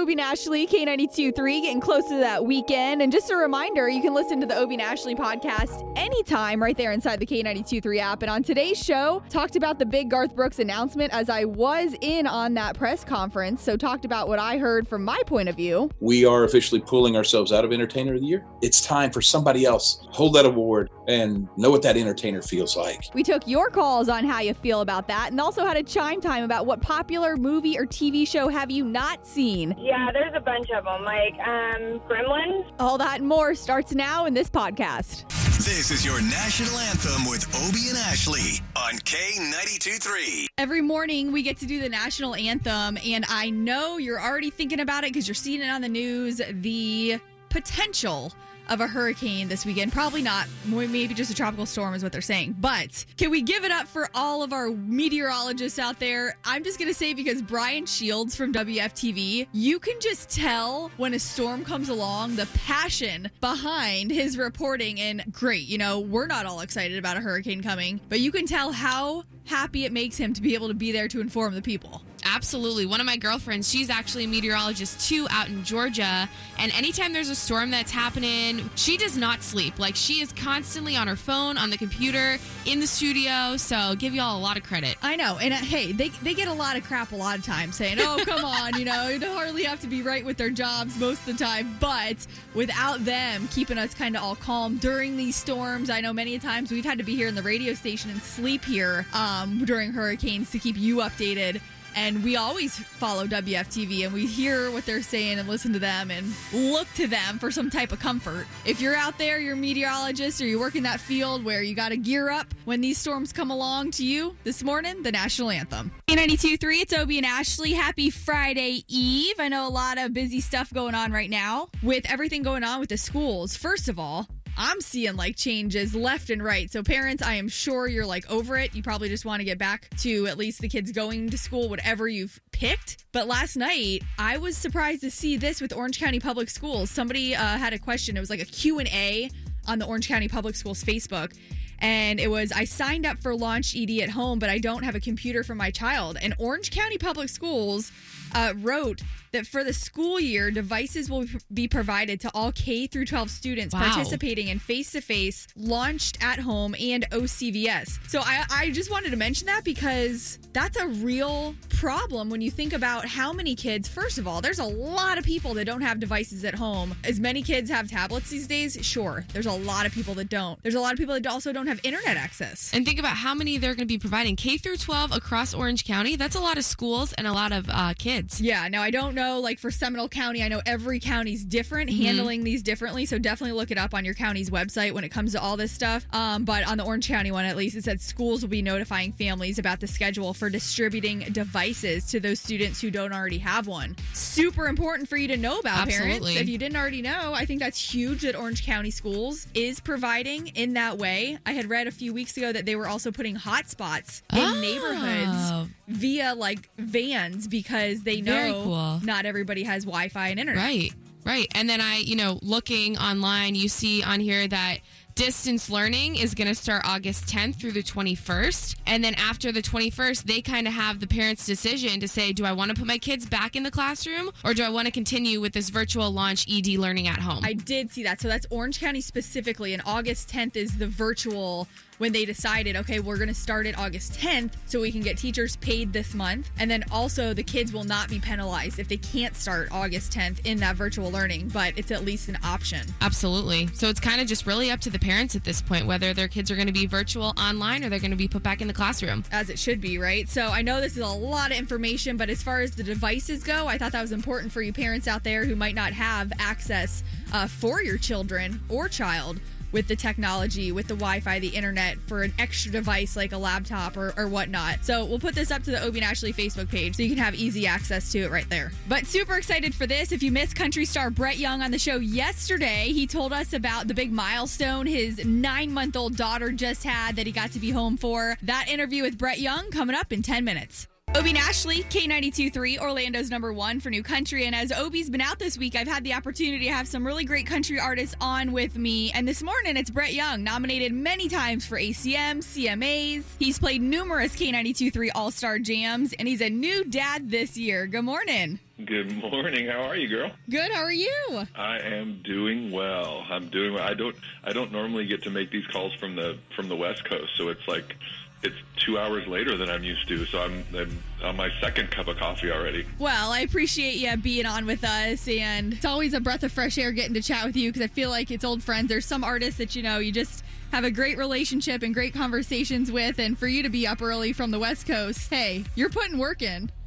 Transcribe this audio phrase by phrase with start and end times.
[0.00, 3.02] Obie and Ashley, K92.3, getting close to that weekend.
[3.02, 6.74] And just a reminder, you can listen to the Obie and Ashley podcast anytime right
[6.74, 8.22] there inside the K92.3 app.
[8.22, 12.26] And on today's show, talked about the big Garth Brooks announcement as I was in
[12.26, 13.62] on that press conference.
[13.62, 15.90] So talked about what I heard from my point of view.
[16.00, 18.46] We are officially pulling ourselves out of Entertainer of the Year.
[18.62, 23.04] It's time for somebody else hold that award and know what that entertainer feels like.
[23.14, 26.20] We took your calls on how you feel about that and also had a chime
[26.20, 29.74] time about what popular movie or TV show have you not seen.
[29.76, 32.70] Yeah, there's a bunch of them, like um, Gremlins.
[32.78, 35.28] All that and more starts now in this podcast.
[35.64, 40.46] This is your national anthem with Obie and Ashley on K92.3.
[40.56, 44.80] Every morning we get to do the national anthem, and I know you're already thinking
[44.80, 46.40] about it because you're seeing it on the news.
[46.48, 48.32] The potential
[48.68, 49.92] of a hurricane this weekend.
[49.92, 50.46] Probably not.
[50.64, 52.54] Maybe just a tropical storm is what they're saying.
[52.60, 56.36] But can we give it up for all of our meteorologists out there?
[56.44, 61.14] I'm just going to say because Brian Shields from WFTV, you can just tell when
[61.14, 65.00] a storm comes along the passion behind his reporting.
[65.00, 68.46] And great, you know, we're not all excited about a hurricane coming, but you can
[68.46, 71.62] tell how happy it makes him to be able to be there to inform the
[71.62, 72.02] people.
[72.24, 72.86] Absolutely.
[72.86, 76.28] One of my girlfriends, she's actually a meteorologist too out in Georgia.
[76.58, 79.78] And anytime there's a storm that's happening, she does not sleep.
[79.78, 83.56] Like she is constantly on her phone, on the computer, in the studio.
[83.56, 84.96] So give y'all a lot of credit.
[85.02, 85.38] I know.
[85.38, 87.98] And uh, hey, they, they get a lot of crap a lot of times saying,
[88.00, 91.26] oh, come on, you know, you hardly have to be right with their jobs most
[91.26, 91.76] of the time.
[91.80, 96.38] But without them keeping us kind of all calm during these storms, I know many
[96.38, 99.92] times we've had to be here in the radio station and sleep here um, during
[99.92, 101.60] hurricanes to keep you updated
[101.94, 106.10] and we always follow WFTV and we hear what they're saying and listen to them
[106.10, 108.46] and look to them for some type of comfort.
[108.64, 111.74] If you're out there, you're a meteorologist or you work in that field where you
[111.74, 115.50] got to gear up when these storms come along to you this morning, the national
[115.50, 115.90] anthem.
[116.08, 117.72] K92.3, it's Obie and Ashley.
[117.72, 119.36] Happy Friday Eve.
[119.38, 122.80] I know a lot of busy stuff going on right now with everything going on
[122.80, 123.56] with the schools.
[123.56, 126.70] First of all, I'm seeing like changes left and right.
[126.70, 128.74] So, parents, I am sure you're like over it.
[128.74, 131.68] You probably just want to get back to at least the kids going to school,
[131.68, 133.04] whatever you've picked.
[133.12, 136.90] But last night, I was surprised to see this with Orange County Public Schools.
[136.90, 138.16] Somebody uh, had a question.
[138.16, 139.30] It was like a Q&A
[139.66, 141.32] on the Orange County Public Schools Facebook.
[141.80, 144.94] And it was, I signed up for Launch ED at home, but I don't have
[144.94, 146.18] a computer for my child.
[146.20, 147.90] And Orange County Public Schools
[148.34, 149.02] uh, wrote
[149.32, 153.74] that for the school year, devices will be provided to all K through 12 students
[153.74, 153.82] Wow.
[153.92, 157.98] participating in face to face, launched at home, and OCVS.
[158.08, 162.50] So I, I just wanted to mention that because that's a real problem when you
[162.50, 165.80] think about how many kids, first of all, there's a lot of people that don't
[165.80, 166.94] have devices at home.
[167.04, 169.24] As many kids have tablets these days, sure.
[169.32, 170.60] There's a lot of people that don't.
[170.62, 172.70] There's a lot of people that also don't have internet access.
[172.74, 175.84] And think about how many they're going to be providing K through 12 across Orange
[175.84, 176.16] County.
[176.16, 178.40] That's a lot of schools and a lot of uh, kids.
[178.40, 182.44] Yeah, now I don't know, like for Seminole County, I know every county's different, handling
[182.44, 183.06] these differently.
[183.06, 185.72] So definitely look it up on your county's website when it comes to all this
[185.72, 186.06] stuff.
[186.12, 189.12] Um, but on the Orange County one, at least, it said schools will be notifying
[189.12, 193.96] families about the schedule for distributing devices to those students who don't already have one.
[194.14, 196.26] Super important for you to know about, parents.
[196.36, 200.48] If you didn't already know, I think that's huge that Orange County Schools is providing
[200.48, 201.38] in that way.
[201.46, 204.60] I had read a few weeks ago that they were also putting hotspots in Oh.
[204.60, 209.00] neighborhoods via like vans because they know cool.
[209.10, 210.64] Not everybody has Wi-Fi and internet.
[210.64, 210.92] Right,
[211.26, 211.48] right.
[211.54, 214.78] And then I, you know, looking online, you see on here that
[215.16, 218.76] distance learning is going to start August 10th through the 21st.
[218.86, 222.44] And then after the 21st, they kind of have the parents' decision to say, do
[222.44, 224.92] I want to put my kids back in the classroom or do I want to
[224.92, 227.44] continue with this virtual launch ED learning at home?
[227.44, 228.20] I did see that.
[228.20, 231.66] So that's Orange County specifically, and August 10th is the virtual
[232.00, 235.18] when they decided, okay, we're going to start it August 10th so we can get
[235.18, 236.50] teachers paid this month.
[236.58, 240.46] And then also the kids will not be penalized if they can't start August 10th
[240.46, 242.86] in that virtual learning, but it's at least an option.
[243.02, 243.66] Absolutely.
[243.74, 246.26] So it's kind of just really up to the parents at this point whether their
[246.26, 248.66] kids are going to be virtual online or they're going to be put back in
[248.66, 249.22] the classroom.
[249.30, 250.26] as it should be, right?
[250.26, 253.42] So I know this is a lot of information, but as far as the devices
[253.42, 256.32] go, I thought that was important for you parents out there who might not have
[256.38, 257.04] access
[257.34, 259.38] uh, for your children or child
[259.72, 263.38] with the technology, with the Wi Fi, the internet for an extra device like a
[263.38, 264.84] laptop or, or whatnot.
[264.84, 267.18] So we'll put this up to the Obie and Ashley Facebook page so you can
[267.18, 268.72] have easy access to it right there.
[268.88, 270.12] But super excited for this.
[270.12, 273.88] If you missed country star Brett Young on the show yesterday, he told us about
[273.88, 277.70] the big milestone his nine month old daughter just had that he got to be
[277.70, 278.36] home for.
[278.42, 280.88] That interview with Brett Young coming up in 10 minutes.
[281.16, 284.46] Obie and Ashley, K92.3, Orlando's number one for new country.
[284.46, 287.24] And as Obie's been out this week, I've had the opportunity to have some really
[287.24, 289.10] great country artists on with me.
[289.10, 293.24] And this morning, it's Brett Young, nominated many times for ACM, CMAs.
[293.40, 297.88] He's played numerous K92.3 All Star Jams, and he's a new dad this year.
[297.88, 298.60] Good morning.
[298.86, 299.66] Good morning.
[299.66, 300.30] How are you, girl?
[300.48, 300.70] Good.
[300.70, 301.42] How are you?
[301.56, 303.24] I am doing well.
[303.28, 303.82] I'm doing well.
[303.82, 307.04] I don't I don't normally get to make these calls from the from the West
[307.04, 307.96] Coast, so it's like
[308.42, 310.24] it's two hours later than I'm used to.
[310.26, 312.86] So I'm, I'm on my second cup of coffee already.
[312.98, 316.78] Well, I appreciate you being on with us, and it's always a breath of fresh
[316.78, 318.88] air getting to chat with you because I feel like it's old friends.
[318.88, 322.90] There's some artists that you know you just have a great relationship and great conversations
[322.90, 326.16] with, and for you to be up early from the West Coast, hey, you're putting
[326.18, 326.70] work in.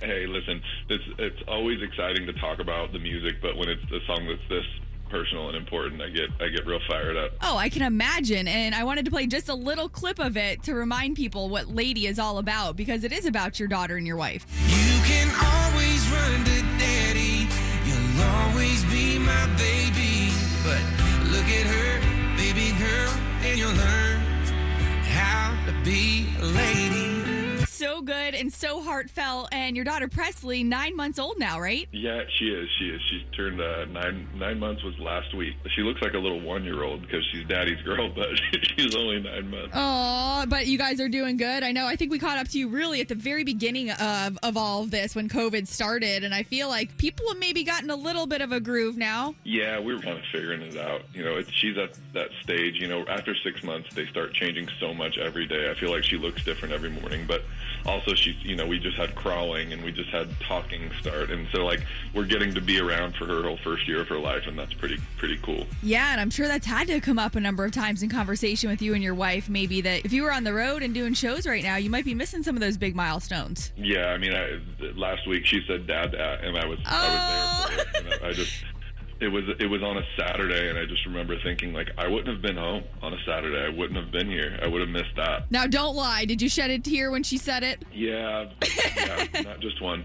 [0.00, 4.04] hey, listen, it's it's always exciting to talk about the music, but when it's a
[4.06, 4.66] song that's this
[5.12, 7.32] personal and important, I get I get real fired up.
[7.42, 8.48] Oh, I can imagine.
[8.48, 11.68] And I wanted to play just a little clip of it to remind people what
[11.68, 14.46] Lady is all about because it is about your daughter and your wife.
[14.66, 17.46] You can always run to daddy.
[17.86, 20.32] You'll always be my baby.
[20.64, 20.80] But
[21.30, 22.00] look at her,
[22.36, 23.12] baby girl,
[23.44, 24.20] and you'll learn
[25.04, 27.11] how to be a lady
[27.82, 29.48] so good and so heartfelt.
[29.50, 31.88] And your daughter Presley, nine months old now, right?
[31.90, 32.68] Yeah, she is.
[32.78, 33.00] She is.
[33.10, 34.28] She's turned uh, nine.
[34.36, 35.54] Nine months was last week.
[35.74, 39.20] She looks like a little one year old because she's daddy's girl, but she's only
[39.20, 39.72] nine months.
[39.74, 41.64] Oh, but you guys are doing good.
[41.64, 41.86] I know.
[41.86, 44.84] I think we caught up to you really at the very beginning of of all
[44.84, 48.26] of this when COVID started, and I feel like people have maybe gotten a little
[48.26, 49.34] bit of a groove now.
[49.42, 51.02] Yeah, we were kind of figuring it out.
[51.14, 52.76] You know, she's at that stage.
[52.76, 55.68] You know, after six months, they start changing so much every day.
[55.68, 57.42] I feel like she looks different every morning, but
[57.86, 61.30] also she's you know we just had crawling and we just had talking start.
[61.30, 61.80] And so like
[62.14, 64.74] we're getting to be around for her whole first year of her life and that's
[64.74, 65.66] pretty pretty cool.
[65.82, 68.70] Yeah and i'm sure that's had to come up a number of times in conversation
[68.70, 71.14] with you and your wife maybe that if you were on the road and doing
[71.14, 73.72] shows right now you might be missing some of those big milestones.
[73.76, 74.60] Yeah i mean I,
[74.94, 76.90] last week she said dad, dad and i was oh.
[76.90, 78.14] i was there for it.
[78.14, 78.64] And I just
[79.22, 82.28] it was it was on a Saturday, and I just remember thinking like I wouldn't
[82.28, 83.64] have been home on a Saturday.
[83.64, 84.58] I wouldn't have been here.
[84.60, 85.48] I would have missed that.
[85.50, 86.24] Now, don't lie.
[86.24, 87.84] Did you shed a tear when she said it?
[87.92, 88.50] Yeah,
[88.96, 90.04] yeah, not just one.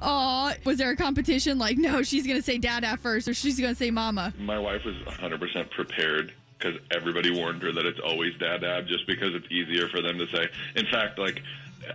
[0.00, 1.58] Oh, was there a competition?
[1.58, 4.32] Like, no, she's gonna say dad at first, or she's gonna say mama.
[4.38, 9.06] My wife was 100% prepared because everybody warned her that it's always dad dad just
[9.06, 10.48] because it's easier for them to say.
[10.76, 11.42] In fact, like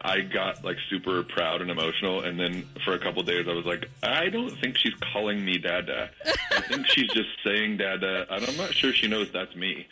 [0.02, 3.66] I got like super proud and emotional, and then for a couple days I was
[3.66, 6.10] like, I don't think she's calling me Dada.
[6.52, 9.88] I think she's just saying Dada, and I'm not sure she knows that's me.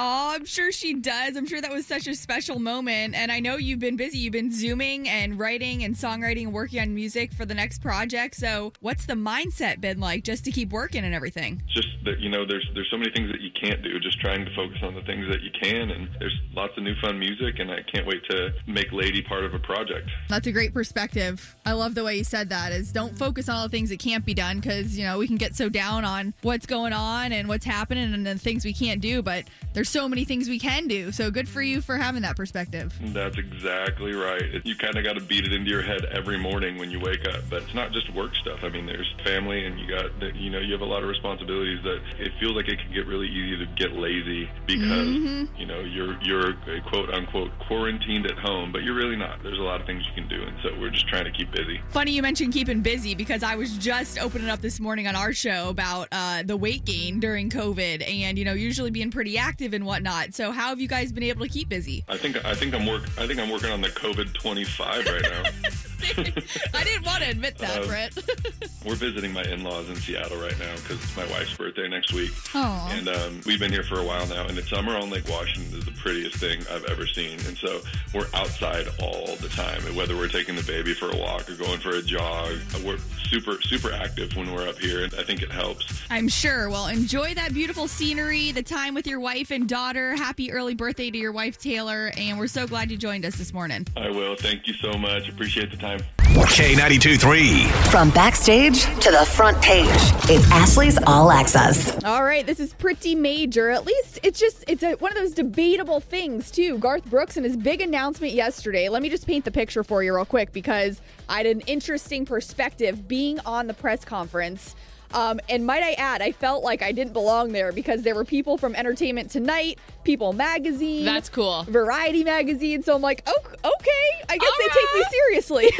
[0.00, 1.36] Oh, I'm sure she does.
[1.36, 3.16] I'm sure that was such a special moment.
[3.16, 4.18] And I know you've been busy.
[4.18, 8.36] You've been zooming and writing and songwriting and working on music for the next project.
[8.36, 11.62] So, what's the mindset been like just to keep working and everything?
[11.74, 13.98] Just that you know, there's there's so many things that you can't do.
[13.98, 16.94] Just trying to focus on the things that you can, and there's lots of new
[17.00, 20.10] fun music, and I can't wait to make Lady part of a project.
[20.28, 21.54] That's a great perspective.
[21.64, 22.72] I love the way you said that.
[22.72, 25.28] Is don't focus on all the things that can't be done because you know we
[25.28, 28.72] can get so down on what's going on and what's happening and the things we
[28.72, 29.44] can't do, but
[29.74, 31.12] there's so many things we can do.
[31.12, 32.98] So good for you for having that perspective.
[33.00, 34.42] That's exactly right.
[34.64, 37.28] You kind of got to beat it into your head every morning when you wake
[37.28, 37.42] up.
[37.48, 38.60] But it's not just work stuff.
[38.64, 41.08] I mean, there's family, and you got that, you know you have a lot of
[41.08, 45.56] responsibilities that it feels like it can get really easy to get lazy because mm-hmm.
[45.56, 46.54] you know you're you're
[46.88, 49.27] quote unquote quarantined at home, but you're really not.
[49.42, 51.50] There's a lot of things you can do, and so we're just trying to keep
[51.52, 51.80] busy.
[51.90, 55.32] Funny you mentioned keeping busy because I was just opening up this morning on our
[55.32, 59.74] show about uh, the weight gain during COVID, and you know usually being pretty active
[59.74, 60.34] and whatnot whatnot.
[60.34, 62.04] So how have you guys been able to keep busy?
[62.08, 65.22] I think I think I'm work I think I'm working on the COVID 25 right
[65.22, 65.42] now.
[66.74, 68.16] I didn't want to admit that, uh, Brett.
[68.86, 72.30] we're visiting my in-laws in Seattle right now because it's my wife's birthday next week.
[72.52, 72.90] Aww.
[72.90, 75.78] And um, we've been here for a while now, and it's summer on Lake Washington
[75.78, 77.38] is the prettiest thing I've ever seen.
[77.46, 77.80] And so
[78.14, 81.54] we're outside all the time, and whether we're taking the baby for a walk or
[81.54, 85.42] going for a jog, we're super super active when we're up here, and I think
[85.42, 86.02] it helps.
[86.10, 86.70] I'm sure.
[86.70, 90.14] Well, enjoy that beautiful scenery, the time with your wife and daughter.
[90.16, 93.52] Happy early birthday to your wife Taylor, and we're so glad you joined us this
[93.52, 93.86] morning.
[93.96, 94.36] I will.
[94.36, 95.28] Thank you so much.
[95.28, 96.06] Appreciate the time time.
[96.18, 97.64] K92 3.
[97.90, 99.88] From backstage to the front page,
[100.30, 102.02] it's Ashley's All Access.
[102.04, 103.70] All right, this is pretty major.
[103.70, 106.78] At least it's just, it's a, one of those debatable things, too.
[106.78, 108.88] Garth Brooks and his big announcement yesterday.
[108.88, 112.24] Let me just paint the picture for you real quick because I had an interesting
[112.24, 114.74] perspective being on the press conference.
[115.14, 118.24] Um, and might I add, I felt like I didn't belong there because there were
[118.24, 121.04] people from Entertainment Tonight, People Magazine.
[121.04, 121.64] That's cool.
[121.64, 122.82] Variety Magazine.
[122.82, 124.88] So I'm like, oh, okay, I guess All they right.
[124.92, 125.70] take me seriously.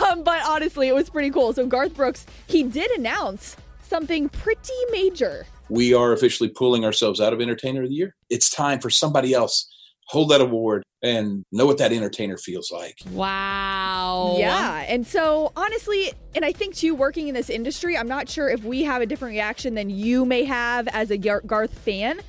[0.10, 1.52] um, but honestly, it was pretty cool.
[1.52, 5.46] So Garth Brooks, he did announce something pretty major.
[5.68, 8.14] We are officially pulling ourselves out of Entertainer of the Year.
[8.30, 9.70] It's time for somebody else
[10.06, 12.98] hold that award and know what that entertainer feels like.
[13.10, 14.36] Wow.
[14.38, 14.84] Yeah.
[14.88, 18.64] And so, honestly, and I think too, working in this industry, I'm not sure if
[18.64, 22.20] we have a different reaction than you may have as a Garth fan,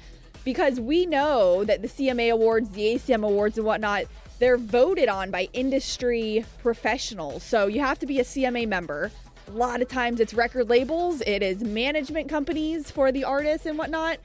[0.44, 4.06] because we know that the CMA Awards, the ACM Awards, and whatnot,
[4.40, 7.44] they're voted on by industry professionals.
[7.44, 9.12] So you have to be a CMA member
[9.48, 13.78] A lot of times it's record labels, it is management companies for the artists and
[13.78, 14.18] whatnot.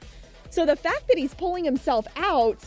[0.49, 2.57] So the fact that he's pulling himself out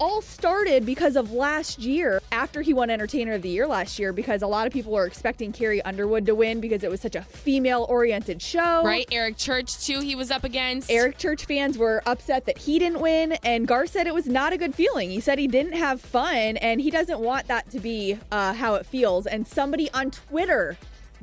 [0.00, 4.12] all started because of last year after he won Entertainer of the Year last year
[4.14, 7.14] because a lot of people were expecting Carrie Underwood to win because it was such
[7.14, 8.82] a female oriented show.
[8.82, 9.06] Right?
[9.12, 10.90] Eric Church, too, he was up against.
[10.90, 14.54] Eric Church fans were upset that he didn't win, and Garth said it was not
[14.54, 15.10] a good feeling.
[15.10, 18.76] He said he didn't have fun, and he doesn't want that to be uh, how
[18.76, 19.26] it feels.
[19.26, 20.78] And somebody on Twitter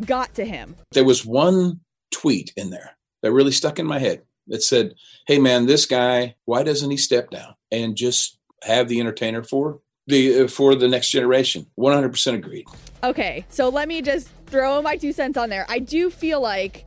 [0.05, 0.75] got to him.
[0.91, 1.79] There was one
[2.11, 4.93] tweet in there that really stuck in my head that said,
[5.25, 9.79] Hey, man, this guy, why doesn't he step down and just have the entertainer for
[10.07, 12.65] the uh, for the next generation 100% agreed
[13.03, 15.65] Okay, so let me just throw my two cents on there.
[15.69, 16.85] I do feel like,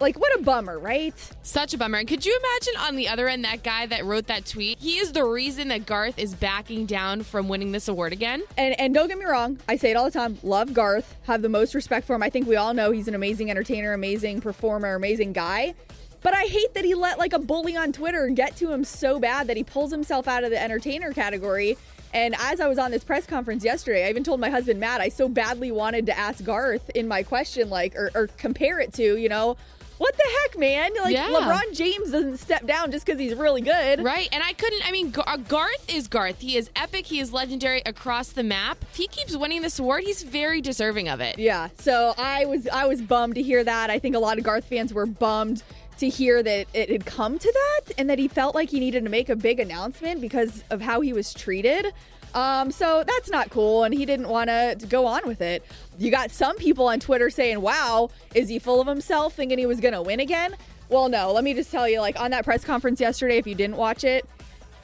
[0.00, 1.14] like, what a bummer, right?
[1.42, 1.98] Such a bummer.
[1.98, 4.78] And could you imagine on the other end that guy that wrote that tweet?
[4.78, 8.42] He is the reason that Garth is backing down from winning this award again.
[8.56, 10.38] And and don't get me wrong, I say it all the time.
[10.42, 12.22] Love Garth, have the most respect for him.
[12.22, 15.74] I think we all know he's an amazing entertainer, amazing performer, amazing guy.
[16.22, 19.18] But I hate that he let like a bully on Twitter get to him so
[19.18, 21.76] bad that he pulls himself out of the entertainer category.
[22.14, 25.00] And as I was on this press conference yesterday, I even told my husband Matt
[25.00, 28.92] I so badly wanted to ask Garth in my question, like, or, or compare it
[28.94, 29.56] to, you know,
[30.02, 30.90] what the heck, man?
[31.02, 31.28] Like Yeah.
[31.28, 34.02] LeBron James doesn't step down just because he's really good.
[34.02, 34.86] Right, and I couldn't.
[34.86, 36.40] I mean, Gar- uh, Garth is Garth.
[36.40, 37.06] He is epic.
[37.06, 38.78] He is legendary across the map.
[38.90, 41.38] If he keeps winning this award, he's very deserving of it.
[41.38, 41.68] Yeah.
[41.78, 43.90] So I was I was bummed to hear that.
[43.90, 45.62] I think a lot of Garth fans were bummed
[45.98, 49.04] to hear that it had come to that and that he felt like he needed
[49.04, 51.86] to make a big announcement because of how he was treated.
[52.34, 55.64] Um, so that's not cool, and he didn't want to go on with it.
[55.98, 59.66] You got some people on Twitter saying, "Wow, is he full of himself, thinking he
[59.66, 60.56] was going to win again?"
[60.92, 61.32] Well, no.
[61.32, 64.04] Let me just tell you, like on that press conference yesterday, if you didn't watch
[64.04, 64.28] it,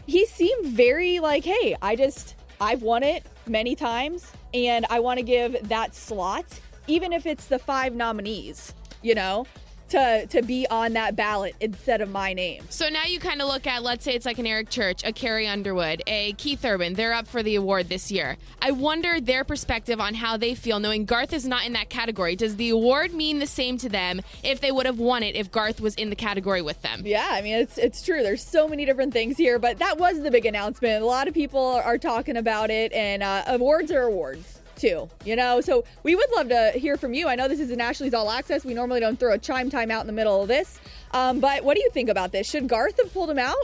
[0.06, 5.18] he seemed very like, hey, I just, I've won it many times and I want
[5.18, 6.46] to give that slot,
[6.86, 9.46] even if it's the five nominees, you know,
[9.90, 12.64] to, to be on that ballot instead of my name.
[12.70, 15.12] So now you kind of look at, let's say it's like an Eric Church, a
[15.12, 16.94] Carrie Underwood, a Keith Urban.
[16.94, 18.36] They're up for the award this year.
[18.60, 22.36] I wonder their perspective on how they feel knowing Garth is not in that category.
[22.36, 25.50] Does the award mean the same to them if they would have won it if
[25.50, 27.02] Garth was in the category with them?
[27.04, 28.22] Yeah, I mean it's it's true.
[28.22, 31.02] There's so many different things here, but that was the big announcement.
[31.02, 35.08] A lot of people are talking about it, and uh, awards are awards too.
[35.24, 37.28] You know, so we would love to hear from you.
[37.28, 38.64] I know this is an Ashley's All Access.
[38.64, 40.80] We normally don't throw a chime time out in the middle of this,
[41.12, 42.48] um, but what do you think about this?
[42.48, 43.56] Should Garth have pulled him out?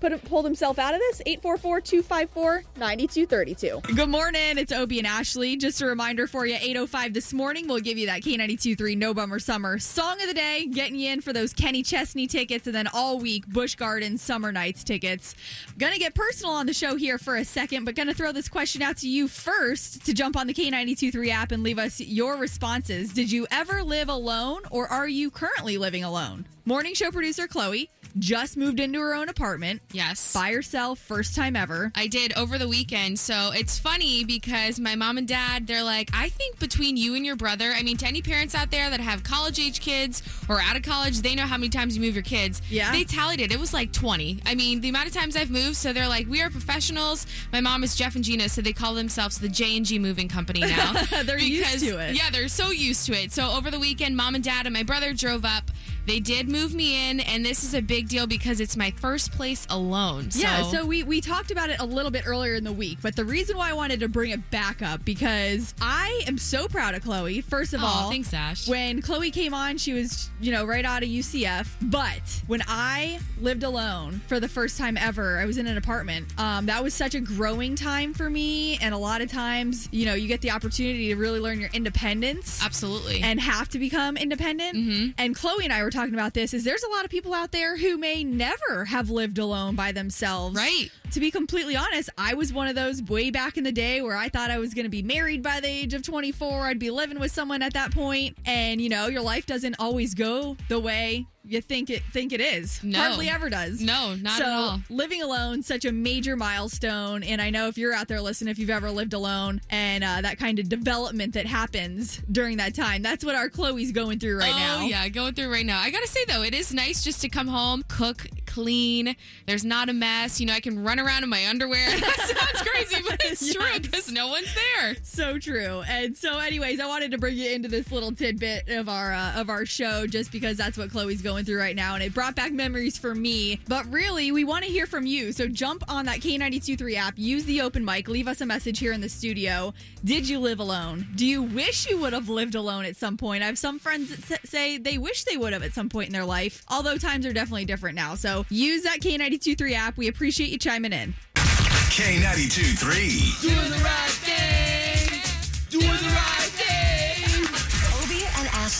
[0.00, 1.22] Put pulled himself out of this?
[1.42, 3.96] 844-254-9232.
[3.96, 4.58] Good morning.
[4.58, 5.56] It's Obie and Ashley.
[5.56, 7.66] Just a reminder for you 805 this morning.
[7.68, 11.10] We'll give you that K92 3 No Bummer Summer song of the day, getting you
[11.10, 15.34] in for those Kenny Chesney tickets, and then all week Busch Gardens Summer Nights tickets.
[15.78, 18.82] Gonna get personal on the show here for a second, but gonna throw this question
[18.82, 22.36] out to you first to jump on the K92 3 app and leave us your
[22.36, 23.12] responses.
[23.12, 26.46] Did you ever live alone, or are you currently living alone?
[26.66, 30.32] Morning show producer Chloe just moved into her own apartment Yes.
[30.32, 31.92] by herself, first time ever.
[31.94, 33.20] I did over the weekend.
[33.20, 37.24] So it's funny because my mom and dad, they're like, I think between you and
[37.24, 40.60] your brother, I mean, to any parents out there that have college age kids or
[40.60, 42.60] out of college, they know how many times you move your kids.
[42.68, 42.90] Yeah.
[42.90, 43.52] They tallied it.
[43.52, 44.40] It was like 20.
[44.44, 45.76] I mean, the amount of times I've moved.
[45.76, 47.28] So they're like, we are professionals.
[47.52, 48.48] My mom is Jeff and Gina.
[48.48, 50.94] So they call themselves the J&G Moving Company now.
[51.22, 52.16] They're used to it.
[52.16, 53.30] Yeah, they're so used to it.
[53.30, 55.70] So over the weekend, mom and dad and my brother drove up.
[56.06, 59.32] They did move me in, and this is a big deal because it's my first
[59.32, 60.30] place alone.
[60.30, 62.98] So, Yeah, so we we talked about it a little bit earlier in the week,
[63.02, 66.68] but the reason why I wanted to bring it back up because I am so
[66.68, 67.40] proud of Chloe.
[67.40, 68.68] First of Aw, all, thanks, Ash.
[68.68, 73.18] When Chloe came on, she was you know right out of UCF, but when I
[73.40, 76.26] lived alone for the first time ever, I was in an apartment.
[76.38, 80.06] Um, that was such a growing time for me, and a lot of times, you
[80.06, 83.20] know, you get the opportunity to really learn your independence Absolutely.
[83.22, 84.76] and have to become independent.
[84.76, 85.10] Mm-hmm.
[85.18, 87.52] And Chloe and I were talking about this is there's a lot of people out
[87.52, 90.56] there who may never have lived alone by themselves.
[90.56, 90.90] Right.
[91.12, 94.16] To be completely honest, I was one of those way back in the day where
[94.16, 96.66] I thought I was going to be married by the age of 24.
[96.66, 100.14] I'd be living with someone at that point, and you know, your life doesn't always
[100.14, 102.82] go the way you think it think it is.
[102.82, 102.98] No.
[102.98, 103.80] Hardly ever does.
[103.80, 104.80] No, not so, at all.
[104.88, 108.58] living alone such a major milestone and i know if you're out there listening if
[108.58, 113.02] you've ever lived alone and uh, that kind of development that happens during that time
[113.02, 115.80] that's what our chloe's going through right oh, now yeah, going through right now.
[115.80, 119.16] I gotta say though, it is nice just to come home, cook, clean.
[119.46, 120.40] There's not a mess.
[120.40, 121.88] You know, I can run around in my underwear.
[122.00, 124.96] that sounds crazy, but it's true because no one's there.
[125.02, 125.82] So true.
[125.88, 129.40] And so, anyways, I wanted to bring you into this little tidbit of our uh,
[129.40, 132.34] of our show just because that's what Chloe's going through right now, and it brought
[132.34, 133.60] back memories for me.
[133.68, 135.32] But really, we want to hear from you.
[135.32, 138.92] So jump on that K923 app, use the open mic, leave us a message here
[138.92, 139.72] in the studio.
[140.04, 141.06] Did you live alone?
[141.14, 143.42] Do you wish you would have lived alone at some point?
[143.42, 146.12] I have some friends that say they wish they would have at some point in
[146.12, 146.64] their life.
[146.68, 148.14] Although times are definitely different now.
[148.14, 149.96] So use that K923 app.
[149.96, 151.14] We appreciate you chiming in.
[151.34, 153.48] K92 3.
[153.48, 154.69] Doing the right thing.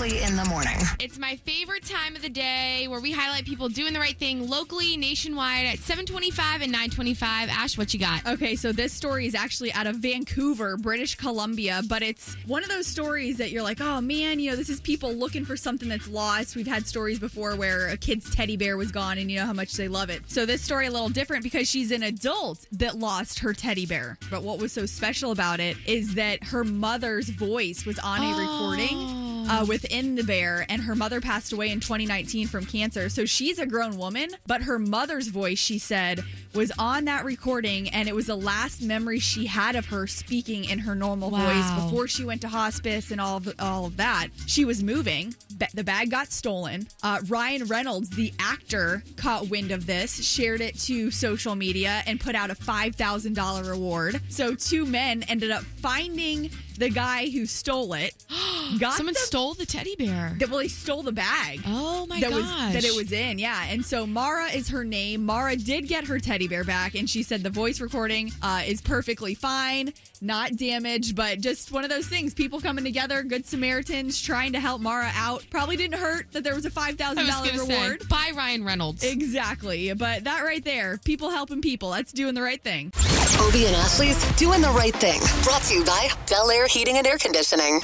[0.01, 0.79] Ashley in the morning.
[0.99, 4.49] It's my favorite time of the day where we highlight people doing the right thing
[4.49, 7.51] locally, nationwide at 725 and 925.
[7.51, 8.27] Ash, what you got?
[8.27, 12.71] Okay, so this story is actually out of Vancouver, British Columbia, but it's one of
[12.71, 15.91] those stories that you're like, oh man, you know, this is people looking for something
[15.91, 16.57] that's lost.
[16.57, 19.53] We've had stories before where a kid's teddy bear was gone and you know how
[19.53, 20.23] much they love it.
[20.29, 24.17] So this story a little different because she's an adult that lost her teddy bear.
[24.31, 28.41] But what was so special about it is that her mother's voice was on a
[28.41, 29.30] recording oh.
[29.51, 33.09] Uh, within the bear, and her mother passed away in 2019 from cancer.
[33.09, 36.23] So she's a grown woman, but her mother's voice, she said,
[36.55, 40.65] was on that recording, and it was the last memory she had of her speaking
[40.65, 41.47] in her normal Wow.
[41.47, 44.29] voice before she went to hospice and all of all of that.
[44.47, 45.35] She was moving.
[45.75, 46.89] The bag got stolen.
[47.03, 52.19] Uh, Ryan Reynolds, the actor, caught wind of this, shared it to social media, and
[52.21, 54.21] put out a five thousand dollar reward.
[54.29, 58.15] So two men ended up finding the guy who stole it.
[58.79, 60.35] Got Someone the- stole the teddy bear.
[60.39, 61.61] that well, he stole the bag.
[61.67, 62.39] Oh my that gosh.
[62.41, 63.65] was that it was in, yeah.
[63.69, 65.25] And so Mara is her name.
[65.27, 68.81] Mara did get her teddy bear back, and she said the voice recording uh, is
[68.81, 72.33] perfectly fine, not damaged, but just one of those things.
[72.33, 75.45] People coming together, good Samaritans trying to help Mara out.
[75.51, 77.75] Probably didn't hurt that there was a five thousand dollar thousand was dollar going to
[77.75, 78.09] say, reward.
[78.09, 79.03] by Ryan Reynolds.
[79.03, 81.91] Exactly, but that right there, people helping people.
[81.91, 82.93] That's doing the right thing.
[83.41, 85.19] Obie and Ashley's Doing the Right Thing.
[85.45, 87.81] Brought to you by Bel Air Heating and Air Conditioning.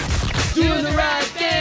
[0.54, 1.55] Doing the right thing.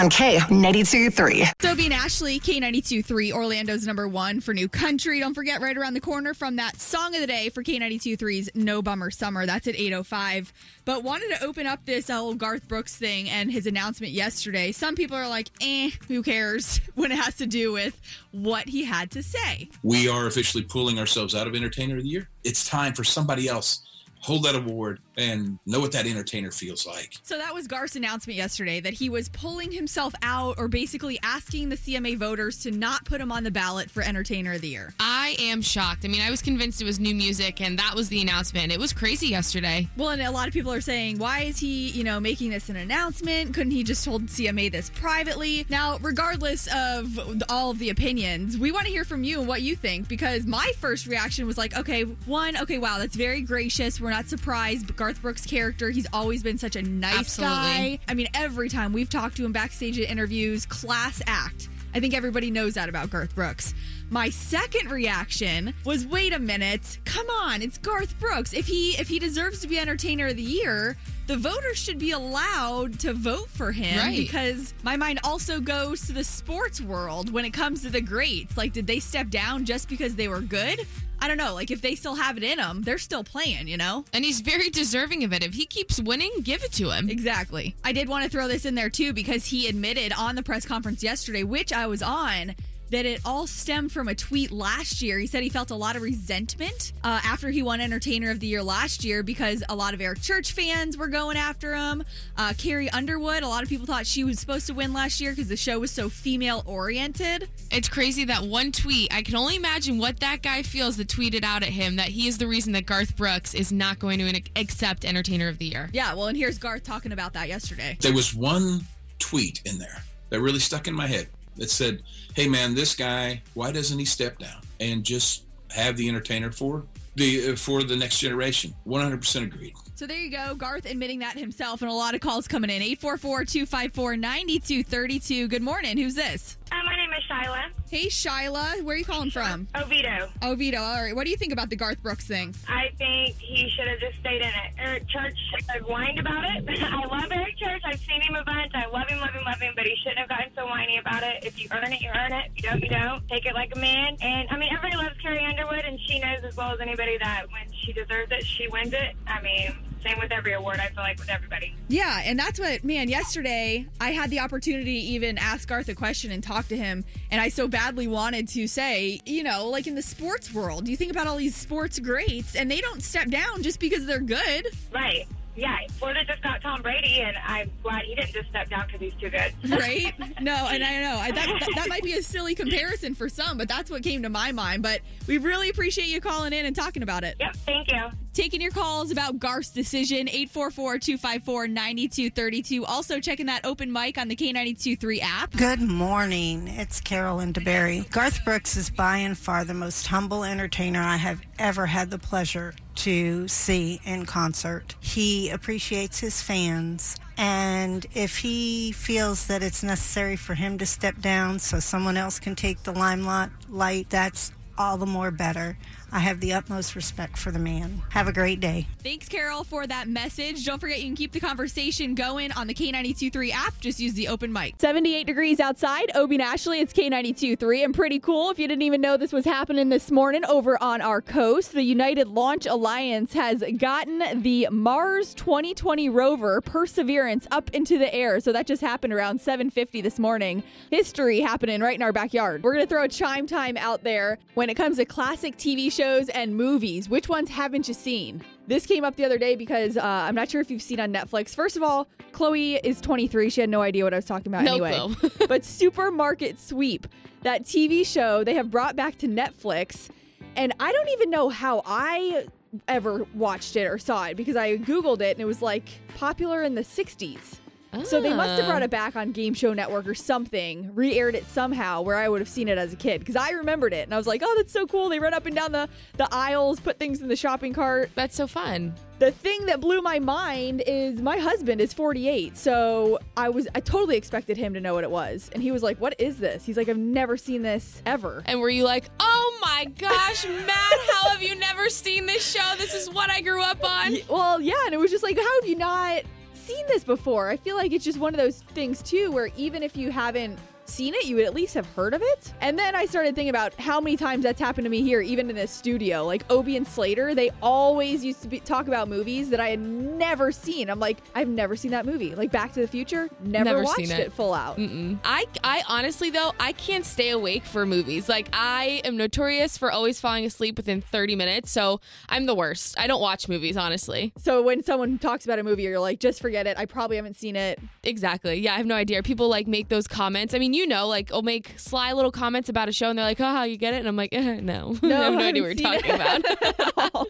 [0.00, 1.44] On K92 3.
[1.60, 5.20] Sophie and Ashley, K92.3, Orlando's number one for new country.
[5.20, 8.80] Don't forget, right around the corner from that song of the day for K92.3's No
[8.80, 9.44] Bummer Summer.
[9.44, 10.52] That's at 8.05.
[10.86, 14.72] But wanted to open up this whole Garth Brooks thing and his announcement yesterday.
[14.72, 18.84] Some people are like, eh, who cares when it has to do with what he
[18.84, 19.68] had to say.
[19.82, 22.30] We are officially pulling ourselves out of Entertainer of the Year.
[22.42, 23.82] It's time for somebody else.
[24.20, 27.14] Hold that award and know what that entertainer feels like.
[27.22, 31.68] So that was Garth's announcement yesterday that he was pulling himself out or basically asking
[31.68, 34.94] the CMA voters to not put him on the ballot for Entertainer of the Year.
[35.00, 36.04] I am shocked.
[36.04, 38.72] I mean, I was convinced it was new music, and that was the announcement.
[38.72, 39.88] It was crazy yesterday.
[39.96, 42.68] Well, and a lot of people are saying, why is he, you know, making this
[42.68, 43.54] an announcement?
[43.54, 45.66] Couldn't he just told CMA this privately?
[45.68, 49.62] Now, regardless of all of the opinions, we want to hear from you and what
[49.62, 54.00] you think because my first reaction was like, okay, one, okay, wow, that's very gracious.
[54.00, 54.86] We're not surprised.
[54.86, 57.56] But Garth Brooks' character, he's always been such a nice Absolutely.
[57.56, 57.98] guy.
[58.08, 61.68] I mean, every time we've talked to him backstage at interviews, class act.
[61.92, 63.74] I think everybody knows that about Garth Brooks.
[64.10, 68.52] My second reaction was, wait a minute, come on, it's Garth Brooks.
[68.52, 70.96] If he if he deserves to be entertainer of the year,
[71.26, 74.16] the voters should be allowed to vote for him Right.
[74.16, 78.56] because my mind also goes to the sports world when it comes to the greats.
[78.56, 80.86] Like, did they step down just because they were good?
[81.20, 81.54] I don't know.
[81.54, 84.04] Like, if they still have it in them, they're still playing, you know?
[84.12, 85.44] And he's very deserving of it.
[85.44, 87.10] If he keeps winning, give it to him.
[87.10, 87.74] Exactly.
[87.84, 90.64] I did want to throw this in there too because he admitted on the press
[90.64, 92.54] conference yesterday, which I was on,
[92.90, 95.18] that it all stemmed from a tweet last year.
[95.18, 98.46] He said he felt a lot of resentment uh, after he won Entertainer of the
[98.46, 102.02] Year last year because a lot of Eric Church fans were going after him.
[102.36, 105.32] Uh, Carrie Underwood, a lot of people thought she was supposed to win last year
[105.32, 107.48] because the show was so female oriented.
[107.70, 111.44] It's crazy that one tweet, I can only imagine what that guy feels that tweeted
[111.44, 114.42] out at him that he is the reason that Garth Brooks is not going to
[114.56, 115.88] accept Entertainer of the Year.
[115.92, 117.96] Yeah, well, and here's Garth talking about that yesterday.
[118.00, 118.80] There was one
[119.18, 121.28] tweet in there that really stuck in my head
[121.60, 122.02] that said,
[122.34, 126.86] Hey man, this guy, why doesn't he step down and just have the entertainer for
[127.14, 128.74] the for the next generation?
[128.86, 129.74] 100% agreed.
[129.94, 130.54] So there you go.
[130.54, 132.82] Garth admitting that himself, and a lot of calls coming in.
[132.82, 135.48] 844 254 9232.
[135.48, 135.98] Good morning.
[135.98, 136.56] Who's this?
[136.72, 136.80] Uh,
[137.20, 137.70] Shyla.
[137.90, 138.82] Hey, Shyla.
[138.82, 139.66] Where are you calling from?
[139.74, 140.28] Oviedo.
[140.42, 140.80] Oviedo.
[140.80, 141.14] All right.
[141.14, 142.54] What do you think about the Garth Brooks thing?
[142.68, 144.72] I think he should have just stayed in it.
[144.78, 146.68] Eric Church has whined about it.
[146.82, 147.82] I love Eric Church.
[147.84, 148.72] I've seen him a bunch.
[148.74, 151.22] I love him, love him, love him, but he shouldn't have gotten so whiny about
[151.22, 151.44] it.
[151.44, 152.50] If you earn it, you earn it.
[152.54, 153.28] If you don't, you don't.
[153.28, 154.16] Take it like a man.
[154.20, 157.46] And, I mean, everybody loves Carrie Underwood, and she knows as well as anybody that
[157.50, 159.16] when she deserves it, she wins it.
[159.26, 161.74] I mean, Same with every award, I feel like, with everybody.
[161.88, 165.94] Yeah, and that's what, man, yesterday I had the opportunity to even ask Garth a
[165.94, 167.04] question and talk to him.
[167.30, 170.96] And I so badly wanted to say, you know, like in the sports world, you
[170.96, 174.68] think about all these sports greats and they don't step down just because they're good.
[174.92, 175.26] Right.
[175.56, 179.00] Yeah, Florida just got Tom Brady, and I'm glad he didn't just step down because
[179.00, 179.52] he's too good.
[179.78, 180.14] Right?
[180.40, 183.58] No, and I know I, that, that that might be a silly comparison for some,
[183.58, 184.82] but that's what came to my mind.
[184.82, 187.36] But we really appreciate you calling in and talking about it.
[187.40, 188.10] Yep, thank you.
[188.32, 192.84] Taking your calls about Garth's decision, 844-254-9232.
[192.86, 195.50] Also checking that open mic on the K92.3 app.
[195.50, 196.68] Good morning.
[196.68, 198.08] It's Carolyn DeBerry.
[198.10, 202.18] Garth Brooks is by and far the most humble entertainer I have ever had the
[202.18, 204.94] pleasure to see in concert.
[205.00, 207.16] He appreciates his fans.
[207.36, 212.38] And if he feels that it's necessary for him to step down so someone else
[212.38, 215.76] can take the limelight, light, that's all the more better.
[216.12, 218.02] I have the utmost respect for the man.
[218.10, 218.88] Have a great day.
[219.02, 220.66] Thanks, Carol, for that message.
[220.66, 223.78] Don't forget you can keep the conversation going on the K92.3 app.
[223.78, 224.74] Just use the open mic.
[224.80, 226.10] 78 degrees outside.
[226.16, 228.50] Obie and Ashley, it's K92.3 and pretty cool.
[228.50, 231.82] If you didn't even know this was happening this morning over on our coast, the
[231.82, 238.40] United Launch Alliance has gotten the Mars 2020 rover Perseverance up into the air.
[238.40, 240.64] So that just happened around 7:50 this morning.
[240.90, 242.64] History happening right in our backyard.
[242.64, 245.90] We're going to throw a chime time out there when it comes to classic TV
[245.90, 247.08] shows and movies.
[247.08, 248.42] Which ones haven't you seen?
[248.66, 251.12] This came up the other day because uh, I'm not sure if you've seen on
[251.12, 251.54] Netflix.
[251.54, 253.50] First of all, Chloe is 23.
[253.50, 255.14] She had no idea what I was talking about No anyway.
[255.48, 257.06] but Supermarket Sweep,
[257.42, 260.08] that TV show they have brought back to Netflix,
[260.56, 262.46] and I don't even know how I
[262.88, 266.62] ever watched it or saw it because I googled it and it was like popular
[266.62, 267.58] in the 60s.
[268.04, 268.86] So they must have brought Ah.
[268.86, 272.48] it back on Game Show Network or something, re-aired it somehow where I would have
[272.48, 274.72] seen it as a kid because I remembered it and I was like, "Oh, that's
[274.72, 277.72] so cool." They run up and down the the aisles, put things in the shopping
[277.72, 278.10] cart.
[278.14, 278.94] That's so fun.
[279.18, 283.80] The thing that blew my mind is my husband is 48, so I was I
[283.80, 286.64] totally expected him to know what it was, and he was like, "What is this?"
[286.64, 291.00] He's like, "I've never seen this ever." And were you like, oh my gosh, Matt,
[291.12, 292.76] how have you never seen this show?
[292.78, 294.16] This is what I grew up on.
[294.28, 296.22] Well, yeah, and it was just like, how have you not
[296.70, 297.48] seen this before?
[297.48, 300.58] I feel like it's just one of those things too, where even if you haven't
[300.90, 302.52] seen it, you would at least have heard of it.
[302.60, 305.48] And then I started thinking about how many times that's happened to me here, even
[305.50, 306.24] in this studio.
[306.26, 309.80] Like Obie and Slater, they always used to be, talk about movies that I had
[309.80, 310.90] never seen.
[310.90, 312.34] I'm like, I've never seen that movie.
[312.34, 314.10] Like Back to the Future, never, Never watched it.
[314.10, 314.32] it.
[314.32, 314.76] full out.
[314.78, 315.18] Mm-mm.
[315.24, 318.28] I, I honestly though I can't stay awake for movies.
[318.28, 322.98] Like I am notorious for always falling asleep within 30 minutes, so I'm the worst.
[322.98, 324.32] I don't watch movies honestly.
[324.38, 326.76] So when someone talks about a movie, you're like, just forget it.
[326.78, 327.78] I probably haven't seen it.
[328.02, 328.58] Exactly.
[328.60, 329.22] Yeah, I have no idea.
[329.22, 330.54] People like make those comments.
[330.54, 333.26] I mean, you know, like I'll make sly little comments about a show, and they're
[333.26, 335.76] like, "Oh, you get it?" And I'm like, eh, "No, I have no idea what
[335.76, 337.26] you're talking seen about." it at all.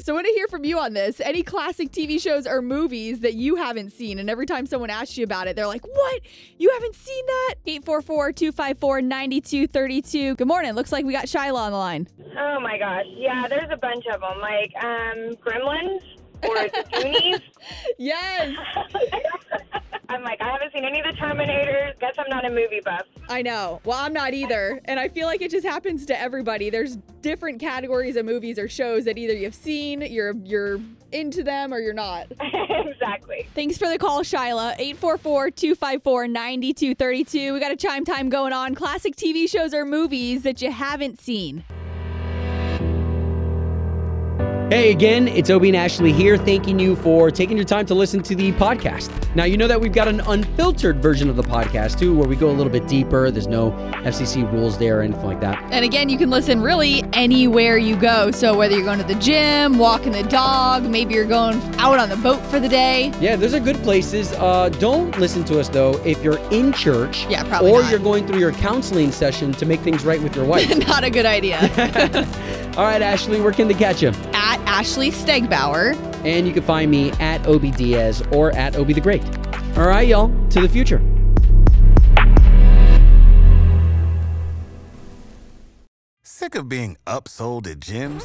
[0.00, 1.20] so I want to hear from you on this.
[1.20, 4.18] Any classic TV shows or movies that you haven't seen?
[4.18, 6.20] And every time someone asks you about it, they're like, "What?
[6.58, 10.36] You haven't seen that?" 844-254-9232.
[10.36, 10.72] Good morning.
[10.72, 12.08] Looks like we got Shyla on the line.
[12.38, 16.02] Oh my gosh, yeah, there's a bunch of them, like um, Gremlins
[16.42, 17.40] or the Goonies.
[17.98, 18.56] Yes.
[20.10, 21.98] I'm like, I haven't seen any of the Terminators.
[22.00, 23.02] Guess I'm not a movie buff.
[23.28, 23.82] I know.
[23.84, 24.80] Well, I'm not either.
[24.86, 26.70] And I feel like it just happens to everybody.
[26.70, 30.80] There's different categories of movies or shows that either you've seen, you're you're
[31.12, 32.28] into them or you're not.
[32.40, 33.46] exactly.
[33.54, 34.78] Thanks for the call, Shyla.
[34.98, 37.52] 844-254-9232.
[37.52, 38.74] We got a chime time going on.
[38.74, 41.64] Classic TV shows or movies that you haven't seen.
[44.70, 48.22] Hey again, it's Obie and Ashley here, thanking you for taking your time to listen
[48.24, 49.10] to the podcast.
[49.34, 52.36] Now, you know that we've got an unfiltered version of the podcast too, where we
[52.36, 53.30] go a little bit deeper.
[53.30, 53.70] There's no
[54.04, 55.58] FCC rules there or anything like that.
[55.72, 58.30] And again, you can listen really anywhere you go.
[58.30, 62.10] So whether you're going to the gym, walking the dog, maybe you're going out on
[62.10, 63.10] the boat for the day.
[63.20, 64.32] Yeah, those are good places.
[64.34, 67.26] Uh, don't listen to us though if you're in church.
[67.30, 67.90] Yeah, probably Or not.
[67.90, 70.68] you're going through your counseling session to make things right with your wife.
[70.86, 71.58] Not a good idea.
[72.76, 74.12] All right, Ashley, where can they catch you?
[74.48, 75.94] At Ashley Stegbauer.
[76.24, 79.22] And you can find me at Obie Diaz or at Obie the Great.
[79.76, 81.02] All right, y'all, to the future.
[86.22, 88.24] Sick of being upsold at gyms?